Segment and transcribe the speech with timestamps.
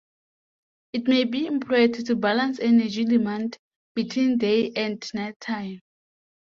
[0.93, 3.59] It may be employed to balance energy demand
[3.93, 5.81] between day and nighttime.